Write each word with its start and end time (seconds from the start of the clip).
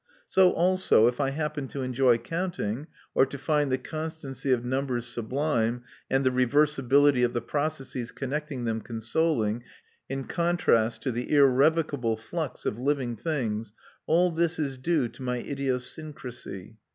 So 0.25 0.51
also, 0.53 1.05
if 1.05 1.21
I 1.21 1.29
happen 1.29 1.67
to 1.67 1.83
enjoy 1.83 2.17
counting, 2.17 2.87
or 3.13 3.23
to 3.27 3.37
find 3.37 3.71
the 3.71 3.77
constancy 3.77 4.51
of 4.51 4.65
numbers 4.65 5.05
sublime, 5.05 5.83
and 6.09 6.25
the 6.25 6.31
reversibility 6.31 7.23
of 7.23 7.33
the 7.33 7.41
processes 7.43 8.09
connecting 8.09 8.63
them 8.63 8.81
consoling, 8.81 9.63
in 10.09 10.23
contrast 10.23 11.03
to 11.03 11.11
the 11.11 11.31
irrevocable 11.31 12.17
flux 12.17 12.65
of 12.65 12.79
living 12.79 13.15
things, 13.15 13.73
all 14.07 14.31
this 14.31 14.57
is 14.57 14.79
due 14.79 15.07
to 15.09 15.21
my 15.21 15.37
idiosyncrasy. 15.37 16.77